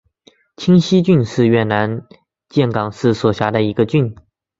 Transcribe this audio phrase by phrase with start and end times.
[0.57, 2.07] 清溪郡是越南
[2.49, 4.15] 岘港市所辖的一个郡。